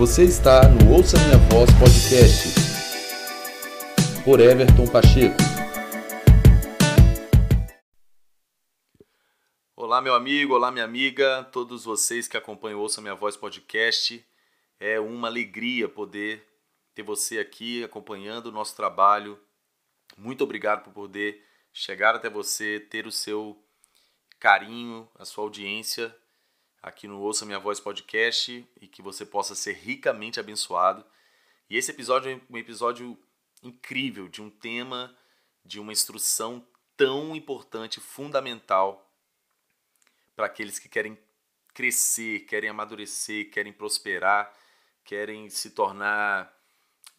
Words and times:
Você 0.00 0.24
está 0.24 0.66
no 0.66 0.94
Ouça 0.94 1.18
Minha 1.18 1.36
Voz 1.50 1.68
Podcast 1.78 2.54
por 4.24 4.40
Everton 4.40 4.86
Pacheco. 4.90 5.36
Olá, 9.76 10.00
meu 10.00 10.14
amigo, 10.14 10.54
olá, 10.54 10.70
minha 10.70 10.86
amiga, 10.86 11.44
todos 11.52 11.84
vocês 11.84 12.26
que 12.26 12.38
acompanham 12.38 12.80
Ouça 12.80 13.02
Minha 13.02 13.14
Voz 13.14 13.36
Podcast. 13.36 14.26
É 14.80 14.98
uma 14.98 15.28
alegria 15.28 15.86
poder 15.86 16.48
ter 16.94 17.02
você 17.02 17.38
aqui 17.38 17.84
acompanhando 17.84 18.46
o 18.46 18.52
nosso 18.52 18.74
trabalho. 18.74 19.38
Muito 20.16 20.42
obrigado 20.42 20.82
por 20.82 20.94
poder 20.94 21.44
chegar 21.74 22.14
até 22.14 22.30
você, 22.30 22.80
ter 22.80 23.06
o 23.06 23.12
seu 23.12 23.62
carinho, 24.38 25.06
a 25.18 25.26
sua 25.26 25.44
audiência 25.44 26.16
aqui 26.82 27.06
no 27.06 27.20
Ouça 27.20 27.44
Minha 27.44 27.58
Voz 27.58 27.78
Podcast 27.78 28.66
e 28.80 28.86
que 28.86 29.02
você 29.02 29.26
possa 29.26 29.54
ser 29.54 29.72
ricamente 29.72 30.40
abençoado. 30.40 31.04
E 31.68 31.76
esse 31.76 31.90
episódio 31.90 32.30
é 32.32 32.40
um 32.48 32.56
episódio 32.56 33.18
incrível 33.62 34.28
de 34.28 34.40
um 34.40 34.48
tema, 34.48 35.14
de 35.64 35.78
uma 35.78 35.92
instrução 35.92 36.66
tão 36.96 37.36
importante, 37.36 38.00
fundamental 38.00 39.06
para 40.34 40.46
aqueles 40.46 40.78
que 40.78 40.88
querem 40.88 41.18
crescer, 41.74 42.40
querem 42.40 42.70
amadurecer, 42.70 43.50
querem 43.50 43.72
prosperar, 43.72 44.52
querem 45.04 45.50
se 45.50 45.70
tornar 45.70 46.54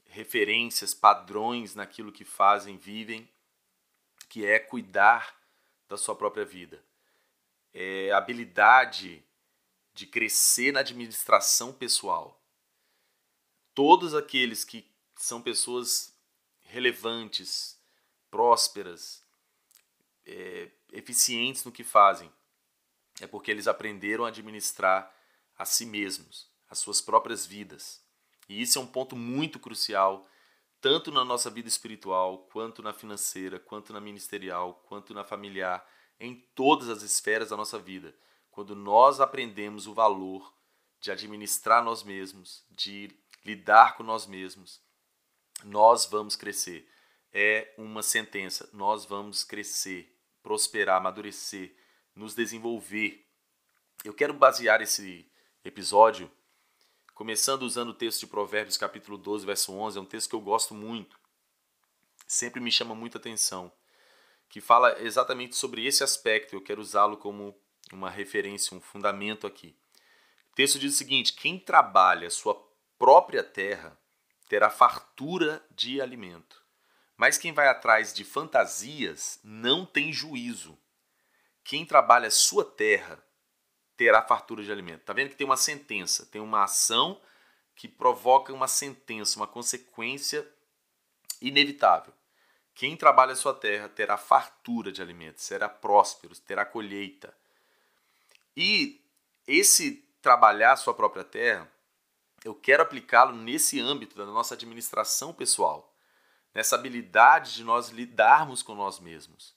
referências, 0.06 0.94
padrões 0.94 1.76
naquilo 1.76 2.12
que 2.12 2.26
fazem, 2.26 2.78
vivem, 2.78 3.30
que 4.28 4.46
é 4.46 4.60
cuidar 4.60 5.36
da 5.88 5.98
sua 5.98 6.16
própria 6.16 6.44
vida. 6.44 6.84
É 7.74 8.12
habilidade 8.12 9.24
de 9.94 10.06
crescer 10.06 10.72
na 10.72 10.80
administração 10.80 11.74
pessoal. 11.74 12.42
Todos 13.74 14.14
aqueles 14.16 14.64
que 14.64 14.90
são 15.16 15.42
pessoas 15.42 16.16
relevantes, 16.62 17.80
prósperas, 18.30 19.24
é, 20.26 20.70
eficientes 20.92 21.64
no 21.64 21.72
que 21.72 21.84
fazem, 21.84 22.32
é 23.20 23.28
porque 23.28 23.52
eles 23.52 23.68
aprenderam 23.68 24.26
a 24.26 24.30
administrar 24.30 25.14
a 25.58 25.66
si 25.66 25.86
mesmos, 25.86 26.50
as 26.70 26.80
suas 26.80 27.02
próprias 27.02 27.46
vidas. 27.46 28.02
E 28.48 28.62
isso 28.62 28.80
é 28.80 28.82
um 28.82 28.88
ponto 28.88 29.16
muito 29.16 29.60
crucial, 29.60 30.28
tanto 30.80 31.12
na 31.12 31.24
nossa 31.24 31.50
vida 31.50 31.68
espiritual, 31.68 32.50
quanto 32.52 32.82
na 32.82 32.94
financeira, 32.94 33.60
quanto 33.60 33.94
na 33.94 34.02
ministerial, 34.02 34.84
quanto 34.88 35.14
na 35.14 35.24
familiar, 35.24 35.88
em 36.20 36.36
todas 36.56 36.90
as 36.90 37.04
esferas 37.04 37.50
da 37.50 37.58
nossa 37.58 37.78
vida 37.78 38.16
quando 38.52 38.76
nós 38.76 39.20
aprendemos 39.20 39.88
o 39.88 39.94
valor 39.94 40.54
de 41.00 41.10
administrar 41.12 41.84
nós 41.84 42.04
mesmos, 42.04 42.64
de 42.70 43.10
lidar 43.44 43.96
com 43.96 44.04
nós 44.04 44.28
mesmos, 44.28 44.82
nós 45.64 46.06
vamos 46.06 46.36
crescer. 46.36 46.88
É 47.34 47.74
uma 47.78 48.04
sentença. 48.04 48.70
Nós 48.74 49.06
vamos 49.06 49.44
crescer, 49.44 50.14
prosperar, 50.44 50.98
amadurecer, 50.98 51.76
nos 52.16 52.36
desenvolver. 52.36 53.26
Eu 54.04 54.14
quero 54.14 54.34
basear 54.34 54.82
esse 54.82 55.30
episódio 55.64 56.30
começando 57.14 57.64
usando 57.64 57.90
o 57.90 57.94
texto 57.94 58.22
de 58.22 58.28
Provérbios, 58.28 58.78
capítulo 58.78 59.18
12, 59.18 59.46
verso 59.46 59.74
11. 59.74 59.98
É 59.98 60.02
um 60.02 60.06
texto 60.06 60.30
que 60.30 60.36
eu 60.36 60.42
gosto 60.42 60.74
muito. 60.74 61.20
Sempre 62.28 62.60
me 62.60 62.72
chama 62.72 62.94
muita 62.94 63.18
atenção. 63.18 63.72
Que 64.50 64.60
fala 64.60 65.00
exatamente 65.02 65.56
sobre 65.56 65.86
esse 65.86 66.04
aspecto. 66.04 66.56
Eu 66.56 66.62
quero 66.62 66.82
usá-lo 66.82 67.16
como 67.18 67.56
uma 67.96 68.10
referência, 68.10 68.76
um 68.76 68.82
fundamento 68.82 69.46
aqui. 69.48 69.76
O 70.52 70.56
texto 70.56 70.80
diz 70.80 70.94
o 70.94 70.98
seguinte: 70.98 71.34
quem 71.34 71.60
trabalha 71.60 72.30
sua 72.30 72.56
própria 72.98 73.44
terra 73.44 73.98
terá 74.48 74.70
fartura 74.70 75.66
de 75.72 76.02
alimento. 76.02 76.62
Mas 77.16 77.38
quem 77.38 77.54
vai 77.54 77.68
atrás 77.68 78.14
de 78.14 78.24
fantasias 78.24 79.40
não 79.44 79.86
tem 79.86 80.12
juízo. 80.12 80.78
Quem 81.64 81.86
trabalha 81.86 82.32
sua 82.32 82.66
terra 82.66 83.24
terá 83.96 84.22
fartura 84.24 84.64
de 84.64 84.72
alimento. 84.72 85.04
Tá 85.04 85.14
vendo 85.14 85.30
que 85.30 85.36
tem 85.36 85.46
uma 85.46 85.58
sentença, 85.58 86.26
tem 86.26 86.42
uma 86.42 86.64
ação 86.64 87.22
que 87.76 87.88
provoca 87.88 88.52
uma 88.52 88.68
sentença, 88.68 89.38
uma 89.40 89.48
consequência 89.48 90.48
inevitável. 91.40 92.14
Quem 92.74 92.98
trabalha 92.98 93.36
sua 93.36 93.54
terra 93.54 93.88
terá 93.90 94.18
fartura 94.18 94.92
de 94.92 95.02
alimento, 95.02 95.42
será 95.42 95.70
próspero, 95.70 96.36
terá 96.40 96.66
colheita. 96.66 97.36
E 98.56 99.02
esse 99.48 100.08
trabalhar 100.22 100.76
sua 100.76 100.94
própria 100.94 101.24
terra, 101.24 101.72
eu 102.44 102.56
quero 102.56 102.84
aplicá-lo 102.84 103.36
nesse 103.36 103.80
âmbito 103.80 104.16
da 104.16 104.26
nossa 104.26 104.54
administração 104.56 105.34
pessoal, 105.34 105.94
nessa 106.54 106.76
habilidade 106.76 107.56
de 107.56 107.64
nós 107.64 107.90
lidarmos 107.90 108.62
com 108.62 108.76
nós 108.76 109.00
mesmos, 109.00 109.56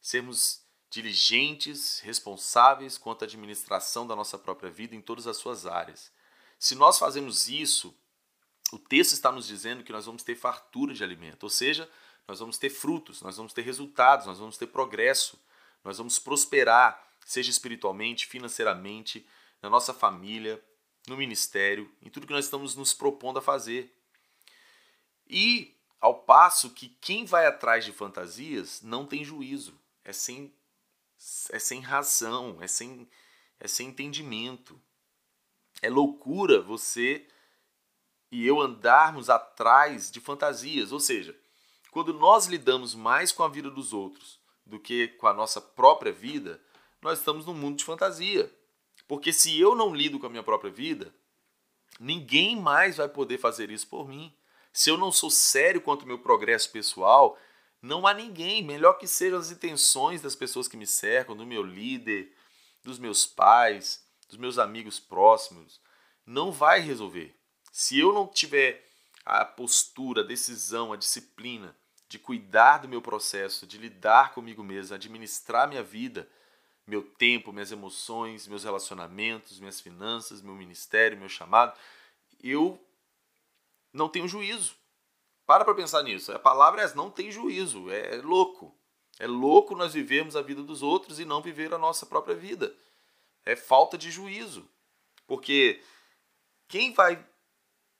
sermos 0.00 0.64
diligentes, 0.88 2.00
responsáveis 2.00 2.98
quanto 2.98 3.22
à 3.22 3.26
administração 3.26 4.06
da 4.06 4.16
nossa 4.16 4.36
própria 4.36 4.70
vida 4.70 4.94
em 4.94 5.00
todas 5.00 5.26
as 5.26 5.36
suas 5.36 5.66
áreas. 5.66 6.10
Se 6.58 6.74
nós 6.74 6.98
fazemos 6.98 7.48
isso, 7.48 7.94
o 8.72 8.78
texto 8.78 9.12
está 9.12 9.30
nos 9.30 9.46
dizendo 9.46 9.84
que 9.84 9.92
nós 9.92 10.06
vamos 10.06 10.22
ter 10.22 10.34
fartura 10.34 10.92
de 10.92 11.02
alimento, 11.04 11.44
ou 11.44 11.50
seja, 11.50 11.88
nós 12.26 12.38
vamos 12.38 12.58
ter 12.58 12.70
frutos, 12.70 13.22
nós 13.22 13.36
vamos 13.36 13.52
ter 13.52 13.62
resultados, 13.62 14.26
nós 14.26 14.38
vamos 14.38 14.56
ter 14.56 14.66
progresso, 14.66 15.38
nós 15.82 15.98
vamos 15.98 16.18
prosperar, 16.18 17.09
seja 17.24 17.50
espiritualmente, 17.50 18.26
financeiramente, 18.26 19.26
na 19.62 19.68
nossa 19.68 19.92
família, 19.92 20.62
no 21.06 21.16
ministério, 21.16 21.90
em 22.02 22.10
tudo 22.10 22.26
que 22.26 22.32
nós 22.32 22.44
estamos 22.44 22.74
nos 22.74 22.92
propondo 22.92 23.38
a 23.38 23.42
fazer. 23.42 23.94
E 25.28 25.76
ao 26.00 26.22
passo 26.22 26.70
que 26.70 26.88
quem 26.88 27.24
vai 27.24 27.46
atrás 27.46 27.84
de 27.84 27.92
fantasias 27.92 28.80
não 28.82 29.06
tem 29.06 29.24
juízo, 29.24 29.78
é 30.04 30.12
sem, 30.12 30.52
é 31.50 31.58
sem 31.58 31.80
razão, 31.80 32.58
é 32.60 32.66
sem, 32.66 33.08
é 33.58 33.68
sem 33.68 33.88
entendimento. 33.88 34.80
É 35.82 35.88
loucura 35.88 36.60
você 36.60 37.26
e 38.30 38.46
eu 38.46 38.60
andarmos 38.60 39.28
atrás 39.28 40.10
de 40.10 40.20
fantasias, 40.20 40.92
ou 40.92 41.00
seja, 41.00 41.36
quando 41.90 42.14
nós 42.14 42.46
lidamos 42.46 42.94
mais 42.94 43.32
com 43.32 43.42
a 43.42 43.48
vida 43.48 43.70
dos 43.70 43.92
outros 43.92 44.38
do 44.64 44.78
que 44.78 45.08
com 45.08 45.26
a 45.26 45.34
nossa 45.34 45.60
própria 45.60 46.12
vida, 46.12 46.62
nós 47.02 47.18
estamos 47.18 47.46
num 47.46 47.54
mundo 47.54 47.78
de 47.78 47.84
fantasia. 47.84 48.52
Porque 49.08 49.32
se 49.32 49.58
eu 49.58 49.74
não 49.74 49.94
lido 49.94 50.18
com 50.18 50.26
a 50.26 50.30
minha 50.30 50.42
própria 50.42 50.70
vida, 50.70 51.12
ninguém 51.98 52.56
mais 52.56 52.98
vai 52.98 53.08
poder 53.08 53.38
fazer 53.38 53.70
isso 53.70 53.86
por 53.88 54.08
mim. 54.08 54.34
Se 54.72 54.90
eu 54.90 54.96
não 54.96 55.10
sou 55.10 55.30
sério 55.30 55.80
quanto 55.80 56.02
ao 56.02 56.06
meu 56.08 56.18
progresso 56.18 56.70
pessoal, 56.70 57.36
não 57.82 58.06
há 58.06 58.14
ninguém, 58.14 58.62
melhor 58.62 58.94
que 58.94 59.06
sejam 59.06 59.38
as 59.38 59.50
intenções 59.50 60.20
das 60.20 60.36
pessoas 60.36 60.68
que 60.68 60.76
me 60.76 60.86
cercam, 60.86 61.36
do 61.36 61.46
meu 61.46 61.62
líder, 61.62 62.32
dos 62.82 62.98
meus 62.98 63.26
pais, 63.26 64.04
dos 64.28 64.38
meus 64.38 64.58
amigos 64.58 65.00
próximos, 65.00 65.80
não 66.24 66.52
vai 66.52 66.80
resolver. 66.80 67.34
Se 67.72 67.98
eu 67.98 68.12
não 68.12 68.26
tiver 68.26 68.86
a 69.24 69.44
postura, 69.44 70.22
a 70.22 70.26
decisão, 70.26 70.92
a 70.92 70.96
disciplina 70.96 71.76
de 72.08 72.18
cuidar 72.18 72.78
do 72.78 72.88
meu 72.88 73.00
processo, 73.00 73.66
de 73.66 73.78
lidar 73.78 74.34
comigo 74.34 74.62
mesmo, 74.62 74.94
administrar 74.94 75.68
minha 75.68 75.82
vida, 75.82 76.28
meu 76.90 77.02
tempo, 77.02 77.52
minhas 77.52 77.70
emoções, 77.70 78.48
meus 78.48 78.64
relacionamentos, 78.64 79.60
minhas 79.60 79.80
finanças, 79.80 80.42
meu 80.42 80.56
ministério, 80.56 81.16
meu 81.16 81.28
chamado, 81.28 81.78
eu 82.42 82.84
não 83.92 84.08
tenho 84.08 84.26
juízo. 84.26 84.74
Para 85.46 85.64
para 85.64 85.74
pensar 85.74 86.02
nisso. 86.02 86.32
A 86.32 86.38
palavra 86.38 86.82
é 86.82 86.94
não 86.94 87.08
tem 87.08 87.30
juízo, 87.30 87.88
é 87.90 88.16
louco. 88.16 88.74
É 89.20 89.26
louco 89.26 89.76
nós 89.76 89.94
vivermos 89.94 90.34
a 90.34 90.42
vida 90.42 90.64
dos 90.64 90.82
outros 90.82 91.20
e 91.20 91.24
não 91.24 91.40
viver 91.40 91.72
a 91.72 91.78
nossa 91.78 92.06
própria 92.06 92.34
vida. 92.34 92.74
É 93.44 93.54
falta 93.54 93.96
de 93.96 94.10
juízo. 94.10 94.68
Porque 95.28 95.80
quem 96.66 96.92
vai 96.92 97.24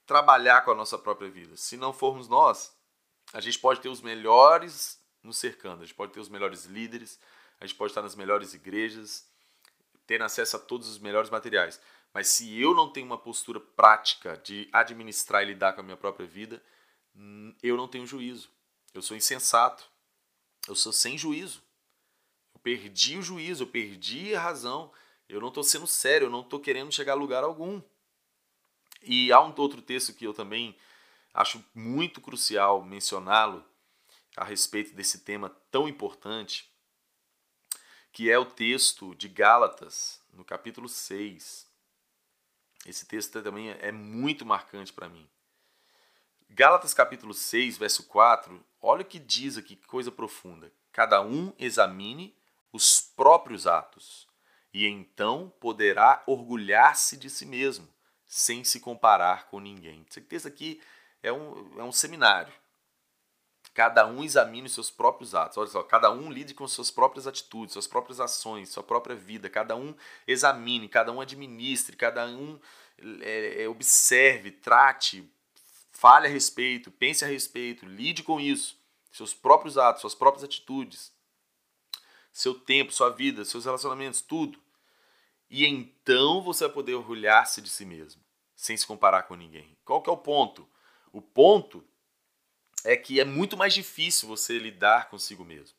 trabalhar 0.05 0.63
com 0.63 0.73
a 0.73 0.75
nossa 0.75 0.99
própria 0.99 1.31
vida? 1.31 1.57
Se 1.57 1.77
não 1.77 1.93
formos 1.93 2.27
nós, 2.27 2.75
a 3.33 3.41
gente 3.41 3.61
pode 3.61 3.81
ter 3.81 3.89
os 3.89 4.01
melhores 4.01 5.01
nos 5.23 5.37
cercando, 5.37 5.83
a 5.83 5.87
gente 5.87 5.95
pode 5.95 6.13
ter 6.13 6.19
os 6.19 6.29
melhores 6.29 6.65
líderes, 6.65 7.21
a 7.61 7.67
gente 7.67 7.77
pode 7.77 7.91
estar 7.91 8.03
nas 8.03 8.15
melhores 8.15 8.55
igrejas, 8.55 9.29
ter 10.07 10.23
acesso 10.23 10.57
a 10.57 10.59
todos 10.59 10.89
os 10.89 10.99
melhores 10.99 11.31
materiais. 11.31 11.81
Mas 12.13 12.29
se 12.29 12.61
eu 12.61 12.75
não 12.75 12.91
tenho 12.91 13.07
uma 13.07 13.19
postura 13.19 13.61
prática 13.61 14.37
de 14.39 14.69
administrar 14.73 15.43
e 15.43 15.47
lidar 15.47 15.75
com 15.75 15.81
a 15.81 15.85
minha 15.85 15.97
própria 15.97 16.27
vida, 16.27 16.63
hum, 17.15 17.55
eu 17.63 17.77
não 17.77 17.87
tenho 17.87 18.07
juízo. 18.07 18.51
Eu 18.93 19.03
sou 19.03 19.17
insensato. 19.17 19.89
Eu 20.67 20.75
sou 20.75 20.93
sem 20.93 21.17
juízo. 21.17 21.63
Eu 22.55 22.61
perdi 22.61 23.19
o 23.19 23.23
juízo, 23.23 23.63
eu 23.63 23.69
perdi 23.69 24.35
a 24.35 24.41
razão. 24.41 24.93
Eu 25.29 25.41
não 25.41 25.49
estou 25.49 25.63
sendo 25.63 25.87
sério, 25.87 26.27
eu 26.27 26.31
não 26.31 26.41
estou 26.41 26.59
querendo 26.59 26.91
chegar 26.91 27.13
a 27.13 27.17
lugar 27.17 27.45
algum. 27.45 27.81
E 29.03 29.33
há 29.33 29.41
um 29.41 29.55
outro 29.57 29.81
texto 29.81 30.13
que 30.13 30.27
eu 30.27 30.35
também 30.35 30.77
acho 31.33 31.65
muito 31.75 32.21
crucial 32.21 32.83
mencioná-lo 32.83 33.65
a 34.37 34.45
respeito 34.45 34.95
desse 34.95 35.21
tema 35.21 35.49
tão 35.71 35.89
importante, 35.89 36.70
que 38.13 38.31
é 38.31 38.39
o 38.39 38.45
texto 38.45 39.15
de 39.15 39.29
Gálatas, 39.29 40.21
no 40.33 40.45
capítulo 40.45 40.89
6. 40.89 41.69
Esse 42.87 43.07
texto 43.07 43.43
também 43.43 43.71
é 43.71 43.93
muito 43.93 44.45
marcante 44.45 44.93
para 44.93 45.09
mim. 45.09 45.29
Gálatas 46.49 46.93
capítulo 46.93 47.33
6, 47.33 47.79
verso 47.79 48.05
4, 48.05 48.65
olha 48.81 49.03
o 49.03 49.05
que 49.05 49.19
diz 49.19 49.57
aqui, 49.57 49.77
que 49.77 49.87
coisa 49.87 50.11
profunda. 50.11 50.73
Cada 50.93 51.23
um 51.23 51.53
examine 51.59 52.37
os 52.73 53.01
próprios 53.01 53.67
atos, 53.67 54.27
e 54.73 54.87
então 54.87 55.53
poderá 55.61 56.23
orgulhar-se 56.27 57.17
de 57.17 57.31
si 57.31 57.47
mesmo, 57.47 57.89
sem 58.27 58.65
se 58.65 58.81
comparar 58.81 59.49
com 59.49 59.61
ninguém. 59.61 60.05
Esse 60.09 60.21
texto 60.21 60.47
aqui 60.47 60.81
é 61.23 61.33
um, 61.33 61.81
é 61.81 61.85
um 61.85 61.93
seminário. 61.93 62.53
Cada 63.73 64.07
um 64.07 64.25
examine 64.25 64.67
os 64.67 64.75
seus 64.75 64.91
próprios 64.91 65.35
atos. 65.35 65.57
Olha 65.57 65.69
só, 65.69 65.83
cada 65.83 66.11
um 66.11 66.31
lide 66.31 66.55
com 66.55 66.67
suas 66.67 66.91
próprias 66.91 67.27
atitudes, 67.27 67.73
suas 67.73 67.87
próprias 67.87 68.19
ações, 68.19 68.69
sua 68.69 68.83
própria 68.83 69.15
vida. 69.15 69.49
Cada 69.49 69.77
um 69.77 69.95
examine, 70.27 70.89
cada 70.89 71.13
um 71.13 71.21
administre, 71.21 71.97
cada 71.97 72.27
um 72.27 72.59
é, 73.21 73.63
é, 73.63 73.69
observe, 73.69 74.51
trate, 74.51 75.31
fale 75.93 76.27
a 76.27 76.31
respeito, 76.31 76.91
pense 76.91 77.25
a 77.25 77.29
respeito, 77.29 77.87
lide 77.87 78.23
com 78.23 78.41
isso. 78.41 78.77
Seus 79.13 79.33
próprios 79.33 79.79
atos, 79.79 80.01
suas 80.01 80.15
próprias 80.15 80.45
atitudes, 80.45 81.13
seu 82.33 82.55
tempo, 82.55 82.93
sua 82.93 83.11
vida, 83.11 83.45
seus 83.45 83.65
relacionamentos, 83.65 84.21
tudo. 84.21 84.59
E 85.49 85.67
então 85.67 86.43
você 86.43 86.65
vai 86.65 86.75
poder 86.75 86.95
orgulhar-se 86.95 87.61
de 87.61 87.69
si 87.69 87.85
mesmo, 87.85 88.23
sem 88.55 88.77
se 88.77 88.87
comparar 88.87 89.25
com 89.25 89.35
ninguém. 89.35 89.77
Qual 89.85 90.03
que 90.03 90.11
é 90.11 90.13
o 90.13 90.17
ponto? 90.17 90.69
O 91.13 91.21
ponto 91.21 91.85
é 92.85 92.97
que 92.97 93.21
é 93.21 93.25
muito 93.25 93.57
mais 93.57 93.75
difícil 93.75 94.29
você 94.29 94.59
lidar 94.59 95.09
consigo 95.09 95.45
mesmo. 95.45 95.77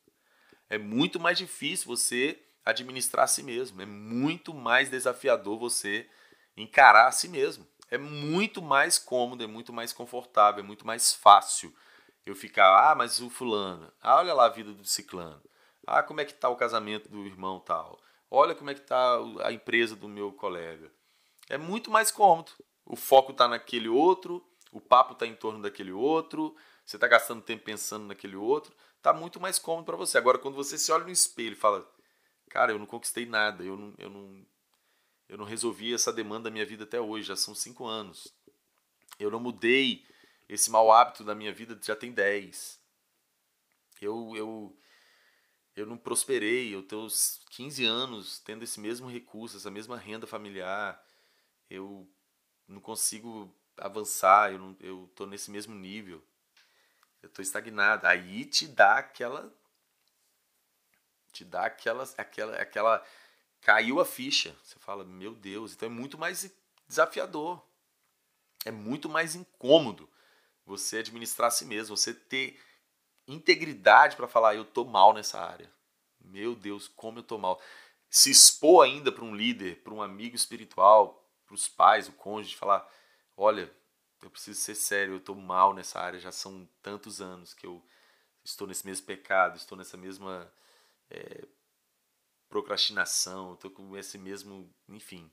É 0.69 0.77
muito 0.77 1.19
mais 1.19 1.38
difícil 1.38 1.88
você 1.88 2.39
administrar 2.63 3.25
a 3.25 3.27
si 3.27 3.44
mesmo. 3.44 3.81
É 3.81 3.86
muito 3.86 4.53
mais 4.53 4.89
desafiador 4.89 5.57
você 5.57 6.07
encarar 6.56 7.07
a 7.07 7.12
si 7.12 7.27
mesmo. 7.27 7.68
É 7.89 7.98
muito 7.98 8.62
mais 8.62 8.98
cômodo, 8.98 9.44
é 9.44 9.48
muito 9.48 9.74
mais 9.74 9.92
confortável, 9.92 10.63
é 10.63 10.68
muito 10.68 10.88
mais 10.88 11.13
fácil 11.13 11.75
eu 12.25 12.36
ficar, 12.36 12.92
ah, 12.92 12.95
mas 12.95 13.19
o 13.19 13.30
fulano, 13.30 13.92
ah, 14.01 14.18
olha 14.18 14.33
lá 14.33 14.45
a 14.45 14.50
vida 14.50 14.71
do 14.71 14.86
ciclano. 14.86 15.42
Ah, 15.86 16.04
como 16.04 16.21
é 16.21 16.25
que 16.25 16.33
tá 16.33 16.47
o 16.47 16.56
casamento 16.56 17.09
do 17.09 17.25
irmão 17.25 17.59
tal. 17.59 18.00
Olha 18.30 18.56
como 18.56 18.69
é 18.69 18.74
que 18.74 18.81
tá 18.81 19.18
a 19.44 19.51
empresa 19.51 19.95
do 19.95 20.07
meu 20.07 20.31
colega. 20.31 20.89
É 21.50 21.57
muito 21.57 21.92
mais 21.92 22.12
cômodo. 22.12 22.51
O 22.86 22.95
foco 22.95 23.31
está 23.31 23.47
naquele 23.47 23.89
outro, 23.89 24.45
o 24.71 24.80
papo 24.80 25.13
está 25.13 25.25
em 25.25 25.36
torno 25.36 25.62
daquele 25.62 25.92
outro, 25.92 26.56
você 26.91 26.97
está 26.97 27.07
gastando 27.07 27.41
tempo 27.41 27.63
pensando 27.63 28.05
naquele 28.05 28.35
outro, 28.35 28.75
está 28.97 29.13
muito 29.13 29.39
mais 29.39 29.57
cômodo 29.57 29.85
para 29.85 29.95
você. 29.95 30.17
Agora, 30.17 30.38
quando 30.38 30.55
você 30.55 30.77
se 30.77 30.91
olha 30.91 31.05
no 31.05 31.09
espelho 31.09 31.53
e 31.53 31.55
fala, 31.55 31.89
cara, 32.49 32.73
eu 32.73 32.79
não 32.79 32.85
conquistei 32.85 33.25
nada, 33.25 33.63
eu 33.63 33.77
não, 33.77 33.93
eu 33.97 34.09
não, 34.09 34.45
eu 35.29 35.38
não 35.38 35.45
resolvi 35.45 35.93
essa 35.93 36.11
demanda 36.11 36.49
da 36.49 36.51
minha 36.51 36.65
vida 36.65 36.83
até 36.83 36.99
hoje, 36.99 37.27
já 37.27 37.35
são 37.38 37.55
cinco 37.55 37.85
anos. 37.85 38.35
Eu 39.17 39.31
não 39.31 39.39
mudei 39.39 40.05
esse 40.49 40.69
mau 40.69 40.91
hábito 40.91 41.23
da 41.23 41.33
minha 41.33 41.53
vida, 41.53 41.79
já 41.81 41.95
tem 41.95 42.11
dez. 42.11 42.77
Eu, 44.01 44.33
eu, 44.35 44.77
eu 45.77 45.85
não 45.85 45.95
prosperei, 45.95 46.75
eu 46.75 46.83
tenho 46.83 47.07
15 47.51 47.85
anos 47.85 48.39
tendo 48.39 48.63
esse 48.63 48.81
mesmo 48.81 49.07
recurso, 49.07 49.55
essa 49.55 49.71
mesma 49.71 49.95
renda 49.95 50.27
familiar. 50.27 51.01
Eu 51.69 52.05
não 52.67 52.81
consigo 52.81 53.55
avançar, 53.77 54.51
eu, 54.51 54.59
não, 54.59 54.75
eu 54.81 55.09
tô 55.15 55.25
nesse 55.25 55.49
mesmo 55.49 55.73
nível. 55.73 56.21
Eu 57.21 57.29
tô 57.29 57.41
estagnado. 57.41 58.07
Aí 58.07 58.45
te 58.45 58.68
dá 58.68 58.97
aquela 58.97 59.51
te 61.31 61.45
dá 61.45 61.65
aquela 61.65 62.03
aquela 62.18 62.56
aquela 62.57 63.06
caiu 63.62 64.00
a 64.00 64.06
ficha. 64.06 64.56
Você 64.63 64.79
fala: 64.79 65.03
"Meu 65.03 65.33
Deus". 65.33 65.73
Então 65.73 65.88
é 65.88 65.91
muito 65.91 66.18
mais 66.18 66.51
desafiador. 66.88 67.62
É 68.65 68.71
muito 68.71 69.09
mais 69.09 69.35
incômodo 69.35 70.09
você 70.65 71.00
administrar 71.00 71.47
a 71.47 71.51
si 71.51 71.65
mesmo, 71.65 71.97
você 71.97 72.13
ter 72.13 72.59
integridade 73.27 74.15
para 74.15 74.27
falar: 74.27 74.56
"Eu 74.56 74.65
tô 74.65 74.83
mal 74.85 75.13
nessa 75.13 75.39
área". 75.39 75.71
Meu 76.19 76.56
Deus, 76.56 76.88
como 76.88 77.19
eu 77.19 77.23
tô 77.23 77.38
mal. 77.38 77.62
Se 78.09 78.29
expor 78.29 78.85
ainda 78.85 79.12
para 79.12 79.23
um 79.23 79.35
líder, 79.35 79.81
para 79.83 79.94
um 79.94 80.01
amigo 80.01 80.35
espiritual, 80.35 81.27
para 81.45 81.56
os 81.56 81.68
pais, 81.68 82.07
o 82.07 82.13
cônjuge, 82.13 82.56
falar: 82.56 82.88
olha, 83.38 83.73
eu 84.21 84.29
preciso 84.29 84.59
ser 84.59 84.75
sério, 84.75 85.13
eu 85.13 85.18
estou 85.18 85.35
mal 85.35 85.73
nessa 85.73 86.00
área, 86.00 86.19
já 86.19 86.31
são 86.31 86.68
tantos 86.81 87.21
anos 87.21 87.53
que 87.53 87.65
eu 87.65 87.83
estou 88.44 88.68
nesse 88.68 88.85
mesmo 88.85 89.06
pecado, 89.06 89.57
estou 89.57 89.77
nessa 89.77 89.97
mesma 89.97 90.51
é, 91.09 91.45
procrastinação, 92.50 93.53
estou 93.53 93.71
com 93.71 93.97
esse 93.97 94.18
mesmo. 94.18 94.71
Enfim, 94.88 95.31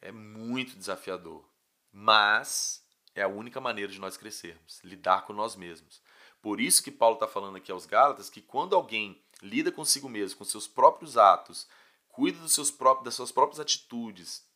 é 0.00 0.10
muito 0.12 0.76
desafiador. 0.76 1.44
Mas 1.92 2.84
é 3.14 3.22
a 3.22 3.28
única 3.28 3.60
maneira 3.60 3.90
de 3.90 3.98
nós 3.98 4.16
crescermos, 4.16 4.80
lidar 4.84 5.26
com 5.26 5.32
nós 5.32 5.56
mesmos. 5.56 6.02
Por 6.40 6.60
isso 6.60 6.82
que 6.82 6.90
Paulo 6.90 7.16
está 7.16 7.26
falando 7.26 7.56
aqui 7.56 7.72
aos 7.72 7.86
Gálatas 7.86 8.30
que 8.30 8.42
quando 8.42 8.76
alguém 8.76 9.22
lida 9.42 9.72
consigo 9.72 10.08
mesmo, 10.08 10.38
com 10.38 10.44
seus 10.44 10.68
próprios 10.68 11.16
atos, 11.16 11.66
cuida 12.08 12.38
dos 12.38 12.54
seus 12.54 12.70
próprios, 12.70 13.04
das 13.04 13.14
suas 13.14 13.32
próprias 13.32 13.58
atitudes, 13.60 14.46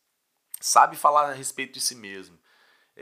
sabe 0.59 0.95
falar 0.95 1.29
a 1.29 1.33
respeito 1.33 1.73
de 1.73 1.81
si 1.81 1.95
mesmo, 1.95 2.39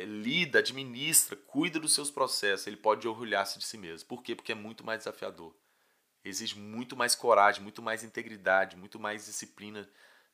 lida, 0.06 0.60
administra, 0.60 1.36
cuida 1.36 1.80
dos 1.80 1.94
seus 1.94 2.12
processos, 2.12 2.68
ele 2.68 2.78
pode 2.78 3.08
orgulhar-se 3.08 3.58
de 3.58 3.66
si 3.66 3.78
mesmo. 3.78 4.08
Por 4.08 4.22
quê? 4.24 4.36
Porque 4.36 4.52
é 4.52 4.56
muito 4.56 4.84
mais 4.86 5.00
desafiador. 5.00 5.56
Exige 6.24 6.58
muito 6.60 6.96
mais 6.96 7.16
coragem, 7.16 7.62
muito 7.62 7.82
mais 7.82 8.04
integridade, 8.04 8.76
muito 8.76 9.00
mais 9.00 9.26
disciplina 9.26 9.90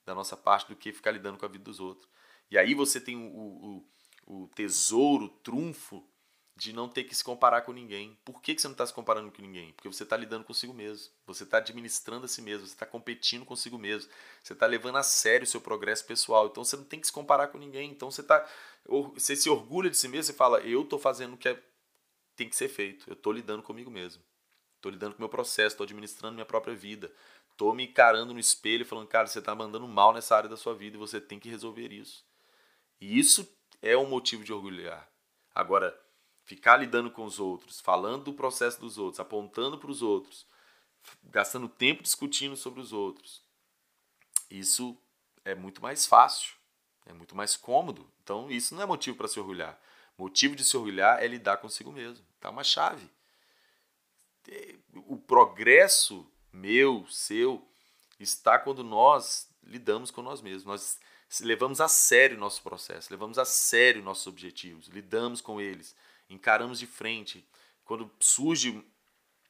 da 0.06 0.16
nossa 0.16 0.36
parte 0.36 0.68
do 0.68 0.76
que 0.76 0.92
ficar 0.92 1.12
lidando 1.12 1.38
com 1.38 1.46
a 1.46 1.50
vida 1.50 1.64
dos 1.64 1.80
outros. 1.80 2.08
E 2.50 2.58
aí 2.58 2.74
você 2.74 3.00
tem 3.00 3.16
o, 3.16 3.86
o, 4.28 4.44
o 4.44 4.48
tesouro, 4.50 5.26
o 5.26 5.30
trunfo 5.30 6.08
de 6.56 6.72
não 6.72 6.88
ter 6.88 7.04
que 7.04 7.14
se 7.14 7.24
comparar 7.24 7.62
com 7.64 7.74
ninguém. 7.74 8.18
Por 8.24 8.42
que, 8.42 8.56
que 8.56 8.62
você 8.62 8.68
não 8.68 8.74
está 8.74 8.88
se 8.88 8.94
comparando 8.94 9.30
com 9.30 9.42
ninguém? 9.42 9.74
Porque 9.74 9.90
você 9.90 10.04
está 10.04 10.16
lidando 10.16 10.46
consigo 10.46 10.74
mesmo. 10.74 11.12
Você 11.28 11.44
está 11.44 11.58
administrando 11.58 12.26
a 12.26 12.28
si 12.30 12.42
mesmo. 12.42 12.66
Você 12.66 12.74
está 12.74 12.86
competindo 12.86 13.44
consigo 13.44 13.78
mesmo. 13.78 14.10
Você 14.42 14.54
está 14.54 14.66
levando 14.66 14.98
a 14.98 15.04
sério 15.04 15.44
o 15.44 15.48
seu 15.48 15.60
progresso 15.60 16.06
pessoal. 16.06 16.48
Então 16.48 16.64
você 16.64 16.78
não 16.78 16.86
tem 16.86 17.00
que 17.00 17.08
se 17.08 17.14
comparar 17.14 17.48
com 17.48 17.58
ninguém. 17.58 17.92
Então 17.92 18.10
você, 18.10 18.24
tá, 18.24 18.48
você 19.14 19.36
se 19.36 19.50
orgulha 19.50 19.90
de 19.90 19.98
si 19.98 20.08
mesmo 20.08 20.34
e 20.34 20.38
fala: 20.38 20.62
Eu 20.62 20.84
estou 20.84 20.98
fazendo 20.98 21.34
o 21.34 21.38
que 21.38 21.50
é, 21.50 21.62
tem 22.38 22.48
que 22.48 22.56
ser 22.56 22.70
feito. 22.70 23.10
Eu 23.10 23.16
estou 23.16 23.34
lidando 23.34 23.62
comigo 23.62 23.92
mesmo. 23.92 24.24
Estou 24.78 24.90
lidando 24.90 25.12
com 25.14 25.20
o 25.20 25.22
meu 25.24 25.30
processo. 25.30 25.74
Estou 25.74 25.84
administrando 25.84 26.36
minha 26.36 26.46
própria 26.46 26.74
vida. 26.74 27.12
Estou 27.52 27.74
me 27.74 27.84
encarando 27.84 28.34
no 28.34 28.40
espelho 28.40 28.84
e 28.84 28.86
falando: 28.86 29.08
Cara, 29.08 29.28
você 29.28 29.40
está 29.40 29.54
mandando 29.54 29.88
mal 29.90 30.14
nessa 30.14 30.38
área 30.38 30.50
da 30.50 30.56
sua 30.56 30.74
vida 30.74 30.96
e 30.96 31.00
você 31.00 31.20
tem 31.20 31.38
que 31.38 31.50
resolver 31.50 31.92
isso. 31.92 32.26
E 33.02 33.20
isso 33.20 33.46
é 33.82 33.98
um 33.98 34.08
motivo 34.08 34.42
de 34.42 34.54
orgulhar. 34.54 35.10
Agora, 35.54 35.98
ficar 36.46 36.78
lidando 36.78 37.12
com 37.12 37.26
os 37.26 37.40
outros, 37.40 37.82
falando 37.82 38.26
do 38.26 38.34
processo 38.34 38.80
dos 38.80 38.98
outros, 38.98 39.20
apontando 39.20 39.78
para 39.78 39.90
os 39.90 40.02
outros, 40.02 40.46
gastando 41.24 41.68
tempo 41.68 42.04
discutindo 42.04 42.56
sobre 42.56 42.80
os 42.80 42.94
outros, 42.94 43.42
isso 44.50 44.98
é 45.44 45.56
muito 45.56 45.82
mais 45.82 46.06
fácil, 46.06 46.54
é 47.06 47.14
muito 47.14 47.36
mais 47.36 47.58
cômodo. 47.58 48.10
Então, 48.24 48.50
isso 48.50 48.76
não 48.76 48.84
é 48.84 48.86
motivo 48.86 49.18
para 49.18 49.28
se 49.28 49.40
orgulhar. 49.40 49.80
Motivo 50.18 50.56
de 50.56 50.64
se 50.64 50.78
orgulhar 50.78 51.22
é 51.22 51.28
lidar 51.28 51.58
consigo 51.58 51.92
mesmo. 51.92 52.26
Tá 52.40 52.50
uma 52.50 52.64
chave. 52.64 53.10
O 55.08 55.18
progresso 55.18 56.26
meu, 56.54 57.06
seu, 57.10 57.68
está 58.20 58.58
quando 58.58 58.84
nós 58.84 59.50
lidamos 59.64 60.12
com 60.12 60.22
nós 60.22 60.42
mesmos. 60.42 60.64
Nós 60.64 61.00
levamos 61.42 61.82
a 61.82 61.88
sério 61.88 62.38
o 62.38 62.40
nosso 62.40 62.62
processo, 62.62 63.12
levamos 63.12 63.38
a 63.40 63.46
sério 63.46 64.04
nossos 64.04 64.28
objetivos, 64.28 64.88
lidamos 64.88 65.42
com 65.42 65.60
eles 65.60 65.96
encaramos 66.30 66.80
de 66.80 66.88
frente. 66.88 67.48
Quando 67.84 68.12
surge 68.20 68.84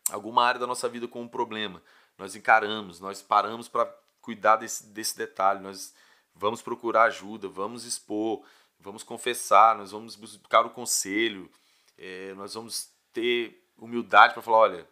alguma 0.09 0.43
área 0.43 0.59
da 0.59 0.67
nossa 0.67 0.87
vida 0.89 1.07
com 1.07 1.21
um 1.21 1.27
problema, 1.27 1.81
nós 2.17 2.35
encaramos, 2.35 2.99
nós 2.99 3.21
paramos 3.21 3.67
para 3.67 3.85
cuidar 4.21 4.57
desse, 4.57 4.87
desse 4.87 5.17
detalhe, 5.17 5.59
nós 5.59 5.93
vamos 6.33 6.61
procurar 6.61 7.03
ajuda, 7.03 7.47
vamos 7.47 7.85
expor, 7.85 8.45
vamos 8.79 9.03
confessar, 9.03 9.77
nós 9.77 9.91
vamos 9.91 10.15
buscar 10.15 10.65
o 10.65 10.69
conselho, 10.69 11.49
é, 11.97 12.33
nós 12.33 12.53
vamos 12.53 12.89
ter 13.13 13.67
humildade 13.77 14.33
para 14.33 14.41
falar: 14.41 14.57
olha, 14.57 14.89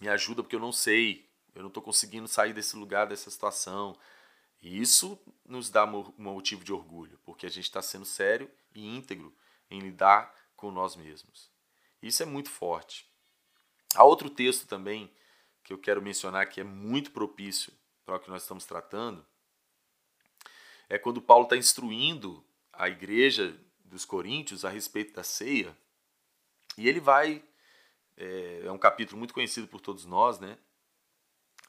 me 0.00 0.08
ajuda 0.08 0.42
porque 0.42 0.56
eu 0.56 0.60
não 0.60 0.72
sei, 0.72 1.28
eu 1.54 1.62
não 1.62 1.68
estou 1.68 1.82
conseguindo 1.82 2.28
sair 2.28 2.52
desse 2.52 2.76
lugar, 2.76 3.06
dessa 3.06 3.30
situação. 3.30 3.96
E 4.62 4.80
isso 4.80 5.18
nos 5.44 5.70
dá 5.70 5.84
um 5.84 6.12
motivo 6.18 6.64
de 6.64 6.72
orgulho, 6.72 7.18
porque 7.24 7.46
a 7.46 7.50
gente 7.50 7.64
está 7.64 7.82
sendo 7.82 8.04
sério 8.04 8.50
e 8.74 8.86
íntegro 8.86 9.32
em 9.70 9.80
lidar 9.80 10.34
com 10.56 10.70
nós 10.70 10.96
mesmos. 10.96 11.50
Isso 12.02 12.22
é 12.22 12.26
muito 12.26 12.50
forte. 12.50 13.06
Há 13.94 14.04
outro 14.04 14.30
texto 14.30 14.66
também 14.66 15.10
que 15.62 15.72
eu 15.72 15.78
quero 15.78 16.02
mencionar 16.02 16.48
que 16.48 16.60
é 16.60 16.64
muito 16.64 17.10
propício 17.10 17.72
para 18.04 18.16
o 18.16 18.20
que 18.20 18.30
nós 18.30 18.42
estamos 18.42 18.64
tratando. 18.64 19.26
É 20.88 20.98
quando 20.98 21.20
Paulo 21.20 21.44
está 21.44 21.56
instruindo 21.56 22.44
a 22.72 22.88
igreja 22.88 23.58
dos 23.84 24.04
Coríntios 24.04 24.64
a 24.64 24.68
respeito 24.68 25.12
da 25.12 25.22
ceia. 25.22 25.76
E 26.76 26.88
ele 26.88 27.00
vai. 27.00 27.42
É, 28.16 28.62
é 28.64 28.72
um 28.72 28.78
capítulo 28.78 29.18
muito 29.18 29.34
conhecido 29.34 29.66
por 29.66 29.80
todos 29.80 30.04
nós, 30.04 30.38
né? 30.38 30.56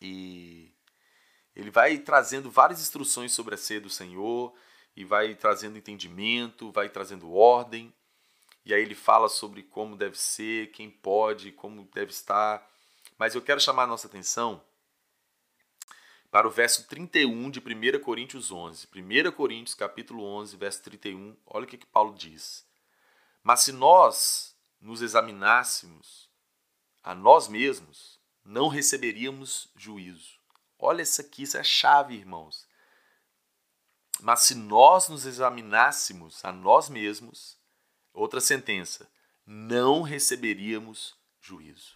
E 0.01 0.71
ele 1.55 1.71
vai 1.71 1.97
trazendo 1.97 2.51
várias 2.51 2.79
instruções 2.79 3.31
sobre 3.31 3.55
a 3.55 3.57
ceia 3.57 3.81
do 3.81 3.89
Senhor 3.89 4.53
e 4.95 5.03
vai 5.03 5.33
trazendo 5.35 5.77
entendimento, 5.77 6.71
vai 6.71 6.89
trazendo 6.89 7.33
ordem. 7.33 7.93
E 8.67 8.73
aí 8.73 8.81
ele 8.81 8.95
fala 8.95 9.29
sobre 9.29 9.63
como 9.63 9.95
deve 9.95 10.19
ser, 10.19 10.73
quem 10.73 10.91
pode, 10.91 11.53
como 11.53 11.89
deve 11.93 12.11
estar. 12.11 12.69
Mas 13.17 13.33
eu 13.33 13.41
quero 13.41 13.61
chamar 13.61 13.83
a 13.83 13.87
nossa 13.87 14.07
atenção 14.07 14.61
para 16.29 16.45
o 16.45 16.51
verso 16.51 16.85
31 16.85 17.49
de 17.49 17.61
1 17.61 18.03
Coríntios 18.03 18.51
11. 18.51 18.89
1 18.93 19.31
Coríntios 19.31 19.73
capítulo 19.73 20.21
11, 20.21 20.57
verso 20.57 20.83
31. 20.83 21.37
Olha 21.45 21.63
o 21.63 21.67
que, 21.67 21.77
que 21.77 21.85
Paulo 21.85 22.13
diz. 22.13 22.67
Mas 23.41 23.61
se 23.61 23.71
nós 23.71 24.53
nos 24.81 25.01
examinássemos 25.01 26.29
a 27.01 27.15
nós 27.15 27.47
mesmos, 27.47 28.19
não 28.43 28.67
receberíamos 28.67 29.69
juízo. 29.77 30.41
Olha 30.77 31.03
isso 31.03 31.21
aqui, 31.21 31.43
isso 31.43 31.55
é 31.55 31.61
a 31.61 31.63
chave, 31.63 32.15
irmãos. 32.15 32.67
Mas 34.19 34.41
se 34.41 34.55
nós 34.55 35.07
nos 35.07 35.25
examinássemos 35.25 36.43
a 36.43 36.51
nós 36.51 36.89
mesmos, 36.89 37.56
outra 38.17 38.41
sentença, 38.41 39.09
não 39.45 40.01
receberíamos 40.01 41.15
juízo. 41.39 41.95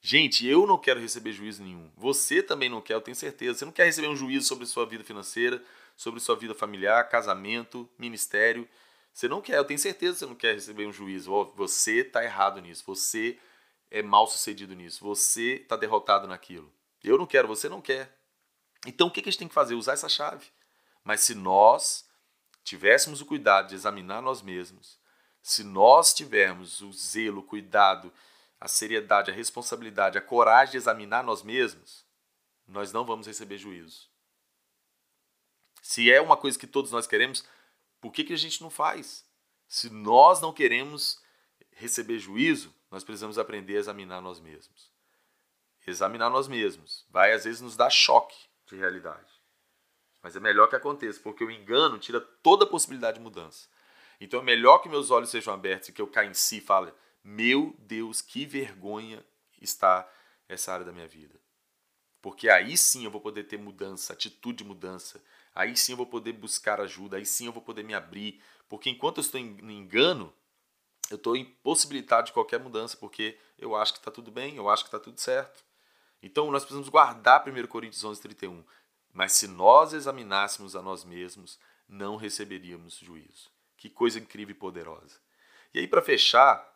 Gente, 0.00 0.46
eu 0.46 0.66
não 0.66 0.78
quero 0.78 1.00
receber 1.00 1.32
juízo 1.32 1.62
nenhum. 1.62 1.90
Você 1.96 2.42
também 2.42 2.68
não 2.68 2.80
quer, 2.80 2.94
eu 2.94 3.00
tenho 3.00 3.16
certeza. 3.16 3.58
Você 3.58 3.64
não 3.64 3.72
quer 3.72 3.84
receber 3.84 4.08
um 4.08 4.16
juízo 4.16 4.46
sobre 4.46 4.64
sua 4.64 4.86
vida 4.86 5.04
financeira, 5.04 5.62
sobre 5.96 6.20
sua 6.20 6.36
vida 6.36 6.54
familiar, 6.54 7.08
casamento, 7.08 7.88
ministério. 7.98 8.68
Você 9.12 9.28
não 9.28 9.42
quer, 9.42 9.58
eu 9.58 9.64
tenho 9.64 9.78
certeza 9.78 10.12
que 10.12 10.18
você 10.20 10.26
não 10.26 10.34
quer 10.34 10.54
receber 10.54 10.86
um 10.86 10.92
juízo. 10.92 11.52
Você 11.56 11.98
está 11.98 12.24
errado 12.24 12.60
nisso. 12.60 12.84
Você 12.86 13.38
é 13.90 14.02
mal 14.02 14.26
sucedido 14.26 14.74
nisso. 14.74 15.04
Você 15.04 15.54
está 15.54 15.76
derrotado 15.76 16.26
naquilo. 16.28 16.72
Eu 17.02 17.18
não 17.18 17.26
quero, 17.26 17.48
você 17.48 17.68
não 17.68 17.80
quer. 17.80 18.16
Então 18.86 19.08
o 19.08 19.10
que 19.10 19.20
a 19.20 19.24
gente 19.24 19.38
tem 19.38 19.48
que 19.48 19.54
fazer? 19.54 19.74
Usar 19.74 19.94
essa 19.94 20.08
chave. 20.08 20.46
Mas 21.02 21.22
se 21.22 21.34
nós 21.34 22.08
tivéssemos 22.62 23.20
o 23.20 23.26
cuidado 23.26 23.68
de 23.68 23.74
examinar 23.74 24.22
nós 24.22 24.42
mesmos, 24.42 24.98
se 25.48 25.64
nós 25.64 26.12
tivermos 26.12 26.82
o 26.82 26.92
zelo, 26.92 27.40
o 27.40 27.42
cuidado, 27.42 28.12
a 28.60 28.68
seriedade, 28.68 29.30
a 29.30 29.34
responsabilidade, 29.34 30.18
a 30.18 30.20
coragem 30.20 30.72
de 30.72 30.76
examinar 30.76 31.24
nós 31.24 31.42
mesmos, 31.42 32.04
nós 32.66 32.92
não 32.92 33.02
vamos 33.02 33.26
receber 33.26 33.56
juízo. 33.56 34.10
Se 35.80 36.12
é 36.12 36.20
uma 36.20 36.36
coisa 36.36 36.58
que 36.58 36.66
todos 36.66 36.92
nós 36.92 37.06
queremos, 37.06 37.46
por 37.98 38.12
que, 38.12 38.24
que 38.24 38.34
a 38.34 38.36
gente 38.36 38.60
não 38.60 38.68
faz? 38.68 39.24
Se 39.66 39.88
nós 39.88 40.38
não 40.42 40.52
queremos 40.52 41.18
receber 41.72 42.18
juízo, 42.18 42.74
nós 42.90 43.02
precisamos 43.02 43.38
aprender 43.38 43.78
a 43.78 43.80
examinar 43.80 44.20
nós 44.20 44.38
mesmos. 44.38 44.92
Examinar 45.86 46.28
nós 46.28 46.46
mesmos 46.46 47.06
vai 47.08 47.32
às 47.32 47.44
vezes 47.44 47.62
nos 47.62 47.74
dar 47.74 47.88
choque 47.88 48.36
de 48.66 48.76
realidade. 48.76 49.32
Mas 50.22 50.36
é 50.36 50.40
melhor 50.40 50.68
que 50.68 50.76
aconteça, 50.76 51.18
porque 51.20 51.42
o 51.42 51.50
engano 51.50 51.98
tira 51.98 52.20
toda 52.20 52.66
a 52.66 52.68
possibilidade 52.68 53.16
de 53.16 53.24
mudança. 53.24 53.66
Então 54.20 54.40
é 54.40 54.42
melhor 54.42 54.78
que 54.78 54.88
meus 54.88 55.10
olhos 55.10 55.30
sejam 55.30 55.54
abertos 55.54 55.88
e 55.88 55.92
que 55.92 56.02
eu 56.02 56.06
caia 56.06 56.28
em 56.28 56.34
si 56.34 56.58
e 56.58 56.60
fale: 56.60 56.92
Meu 57.22 57.74
Deus, 57.78 58.20
que 58.20 58.44
vergonha 58.44 59.24
está 59.60 60.08
essa 60.48 60.72
área 60.72 60.84
da 60.84 60.92
minha 60.92 61.06
vida. 61.06 61.38
Porque 62.20 62.48
aí 62.48 62.76
sim 62.76 63.04
eu 63.04 63.10
vou 63.10 63.20
poder 63.20 63.44
ter 63.44 63.58
mudança, 63.58 64.12
atitude 64.12 64.58
de 64.58 64.64
mudança. 64.64 65.22
Aí 65.54 65.76
sim 65.76 65.92
eu 65.92 65.96
vou 65.96 66.06
poder 66.06 66.32
buscar 66.32 66.80
ajuda. 66.80 67.16
Aí 67.16 67.26
sim 67.26 67.46
eu 67.46 67.52
vou 67.52 67.62
poder 67.62 67.84
me 67.84 67.94
abrir. 67.94 68.42
Porque 68.68 68.90
enquanto 68.90 69.18
eu 69.18 69.22
estou 69.22 69.40
em 69.40 69.56
engano, 69.70 70.32
eu 71.10 71.16
estou 71.16 71.36
impossibilitado 71.36 72.26
de 72.26 72.32
qualquer 72.32 72.58
mudança. 72.58 72.96
Porque 72.96 73.38
eu 73.56 73.76
acho 73.76 73.92
que 73.92 73.98
está 73.98 74.10
tudo 74.10 74.30
bem, 74.30 74.56
eu 74.56 74.68
acho 74.68 74.82
que 74.82 74.88
está 74.88 74.98
tudo 74.98 75.20
certo. 75.20 75.64
Então 76.22 76.50
nós 76.50 76.62
precisamos 76.62 76.88
guardar 76.88 77.48
1 77.48 77.66
Coríntios 77.68 78.02
11, 78.02 78.20
31. 78.20 78.64
Mas 79.12 79.32
se 79.32 79.46
nós 79.46 79.92
examinássemos 79.92 80.74
a 80.74 80.82
nós 80.82 81.04
mesmos, 81.04 81.58
não 81.88 82.16
receberíamos 82.16 82.98
juízo. 82.98 83.50
Que 83.78 83.88
coisa 83.88 84.18
incrível 84.18 84.54
e 84.54 84.58
poderosa. 84.58 85.18
E 85.72 85.78
aí, 85.78 85.88
para 85.88 86.02
fechar, 86.02 86.68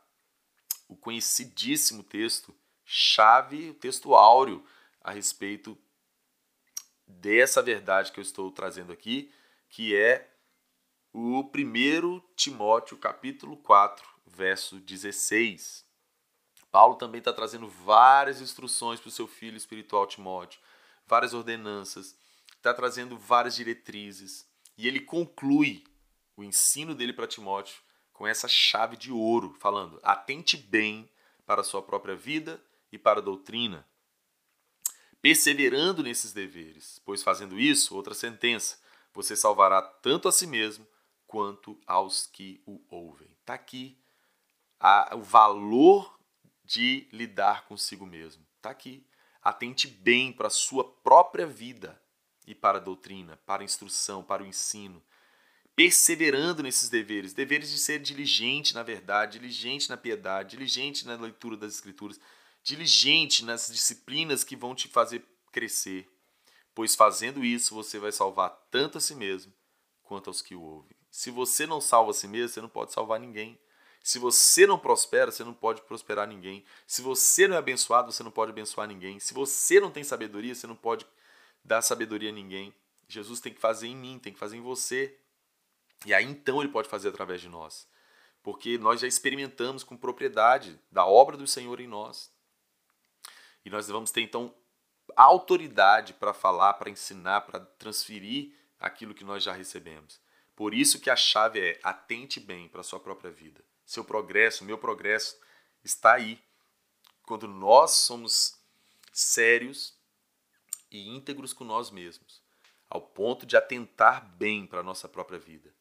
o 0.88 0.96
conhecidíssimo 0.96 2.02
texto, 2.02 2.54
chave, 2.84 3.70
o 3.70 3.74
texto 3.74 4.14
áureo 4.14 4.64
a 5.00 5.10
respeito 5.10 5.76
dessa 7.06 7.60
verdade 7.60 8.12
que 8.12 8.20
eu 8.20 8.22
estou 8.22 8.50
trazendo 8.50 8.92
aqui, 8.92 9.30
que 9.68 9.94
é 9.94 10.30
o 11.12 11.40
1 11.40 12.20
Timóteo, 12.36 12.96
capítulo 12.96 13.56
4, 13.56 14.06
verso 14.24 14.78
16. 14.80 15.84
Paulo 16.70 16.94
também 16.94 17.18
está 17.18 17.32
trazendo 17.32 17.68
várias 17.68 18.40
instruções 18.40 18.98
para 18.98 19.08
o 19.08 19.12
seu 19.12 19.26
filho 19.26 19.56
espiritual 19.56 20.06
Timóteo, 20.06 20.60
várias 21.06 21.34
ordenanças, 21.34 22.16
está 22.56 22.72
trazendo 22.72 23.18
várias 23.18 23.56
diretrizes 23.56 24.48
e 24.78 24.86
ele 24.86 25.00
conclui 25.00 25.84
o 26.36 26.42
ensino 26.44 26.94
dele 26.94 27.12
para 27.12 27.26
Timóteo 27.26 27.76
com 28.12 28.26
essa 28.26 28.48
chave 28.48 28.96
de 28.96 29.10
ouro, 29.10 29.54
falando: 29.58 29.98
atente 30.02 30.56
bem 30.56 31.10
para 31.44 31.60
a 31.60 31.64
sua 31.64 31.82
própria 31.82 32.14
vida 32.14 32.62
e 32.90 32.98
para 32.98 33.20
a 33.20 33.22
doutrina, 33.22 33.86
perseverando 35.20 36.02
nesses 36.02 36.32
deveres, 36.32 37.00
pois 37.04 37.22
fazendo 37.22 37.58
isso, 37.58 37.94
outra 37.94 38.14
sentença, 38.14 38.78
você 39.12 39.36
salvará 39.36 39.82
tanto 39.82 40.28
a 40.28 40.32
si 40.32 40.46
mesmo 40.46 40.86
quanto 41.26 41.80
aos 41.86 42.26
que 42.26 42.62
o 42.66 42.80
ouvem. 42.88 43.28
Está 43.40 43.54
aqui 43.54 43.98
a, 44.78 45.14
o 45.16 45.22
valor 45.22 46.18
de 46.64 47.08
lidar 47.12 47.66
consigo 47.66 48.06
mesmo. 48.06 48.44
Está 48.56 48.70
aqui. 48.70 49.06
Atente 49.42 49.88
bem 49.88 50.32
para 50.32 50.46
a 50.46 50.50
sua 50.50 50.84
própria 50.84 51.46
vida 51.46 52.00
e 52.46 52.54
para 52.54 52.78
a 52.78 52.80
doutrina, 52.80 53.36
para 53.44 53.62
a 53.62 53.64
instrução, 53.64 54.22
para 54.22 54.42
o 54.42 54.46
ensino, 54.46 55.02
perseverando 55.74 56.62
nesses 56.62 56.88
deveres, 56.88 57.32
deveres 57.32 57.70
de 57.70 57.78
ser 57.78 57.98
diligente 57.98 58.74
na 58.74 58.82
verdade, 58.82 59.38
diligente 59.38 59.88
na 59.88 59.96
piedade, 59.96 60.50
diligente 60.56 61.06
na 61.06 61.16
leitura 61.16 61.56
das 61.56 61.74
escrituras, 61.74 62.20
diligente 62.62 63.44
nas 63.44 63.68
disciplinas 63.68 64.44
que 64.44 64.56
vão 64.56 64.74
te 64.74 64.88
fazer 64.88 65.24
crescer, 65.50 66.08
pois 66.74 66.94
fazendo 66.94 67.44
isso 67.44 67.74
você 67.74 67.98
vai 67.98 68.12
salvar 68.12 68.50
tanto 68.70 68.98
a 68.98 69.00
si 69.00 69.14
mesmo 69.14 69.52
quanto 70.02 70.28
aos 70.28 70.42
que 70.42 70.54
o 70.54 70.62
ouvem. 70.62 70.96
Se 71.10 71.30
você 71.30 71.66
não 71.66 71.80
salva 71.80 72.10
a 72.10 72.14
si 72.14 72.26
mesmo, 72.26 72.48
você 72.48 72.60
não 72.60 72.68
pode 72.68 72.92
salvar 72.92 73.20
ninguém. 73.20 73.58
Se 74.02 74.18
você 74.18 74.66
não 74.66 74.78
prospera, 74.78 75.30
você 75.30 75.44
não 75.44 75.54
pode 75.54 75.82
prosperar 75.82 76.26
ninguém. 76.26 76.64
Se 76.86 77.02
você 77.02 77.46
não 77.46 77.54
é 77.54 77.58
abençoado, 77.58 78.10
você 78.10 78.22
não 78.22 78.30
pode 78.30 78.50
abençoar 78.50 78.88
ninguém. 78.88 79.20
Se 79.20 79.32
você 79.32 79.78
não 79.78 79.90
tem 79.90 80.02
sabedoria, 80.02 80.54
você 80.54 80.66
não 80.66 80.74
pode 80.74 81.06
dar 81.64 81.82
sabedoria 81.82 82.30
a 82.30 82.32
ninguém. 82.32 82.74
Jesus 83.06 83.40
tem 83.40 83.52
que 83.52 83.60
fazer 83.60 83.86
em 83.86 83.96
mim, 83.96 84.18
tem 84.18 84.32
que 84.32 84.38
fazer 84.38 84.56
em 84.56 84.60
você. 84.60 85.16
E 86.04 86.12
aí 86.12 86.24
então 86.24 86.60
ele 86.60 86.72
pode 86.72 86.88
fazer 86.88 87.08
através 87.08 87.40
de 87.40 87.48
nós. 87.48 87.88
Porque 88.42 88.76
nós 88.76 89.00
já 89.00 89.06
experimentamos 89.06 89.84
com 89.84 89.96
propriedade 89.96 90.78
da 90.90 91.06
obra 91.06 91.36
do 91.36 91.46
Senhor 91.46 91.80
em 91.80 91.86
nós. 91.86 92.32
E 93.64 93.70
nós 93.70 93.88
vamos 93.88 94.10
ter 94.10 94.22
então 94.22 94.54
autoridade 95.16 96.14
para 96.14 96.32
falar, 96.32 96.74
para 96.74 96.90
ensinar, 96.90 97.42
para 97.42 97.60
transferir 97.60 98.52
aquilo 98.78 99.14
que 99.14 99.24
nós 99.24 99.42
já 99.42 99.52
recebemos. 99.52 100.20
Por 100.56 100.74
isso 100.74 101.00
que 101.00 101.10
a 101.10 101.16
chave 101.16 101.60
é 101.60 101.80
atente 101.82 102.40
bem 102.40 102.68
para 102.68 102.80
a 102.80 102.84
sua 102.84 103.00
própria 103.00 103.30
vida. 103.30 103.64
Seu 103.84 104.04
progresso, 104.04 104.64
meu 104.64 104.78
progresso 104.78 105.38
está 105.84 106.14
aí. 106.14 106.42
Quando 107.22 107.46
nós 107.46 107.92
somos 107.92 108.58
sérios 109.12 109.96
e 110.90 111.08
íntegros 111.08 111.52
com 111.52 111.64
nós 111.64 111.90
mesmos, 111.90 112.42
ao 112.88 113.00
ponto 113.00 113.46
de 113.46 113.56
atentar 113.56 114.26
bem 114.36 114.66
para 114.66 114.80
a 114.80 114.82
nossa 114.82 115.08
própria 115.08 115.38
vida, 115.38 115.72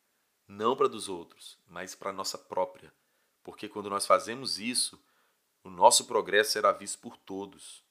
não 0.51 0.75
para 0.75 0.89
dos 0.89 1.08
outros, 1.08 1.58
mas 1.65 1.96
para 1.96 2.10
a 2.10 2.13
nossa 2.13 2.38
própria. 2.38 2.93
Porque 3.41 3.70
quando 3.70 3.89
nós 3.89 4.05
fazemos 4.05 4.60
isso, 4.60 5.01
o 5.63 5.70
nosso 5.70 6.05
progresso 6.05 6.51
será 6.51 6.72
visto 6.74 7.00
por 7.00 7.15
todos. 7.15 7.84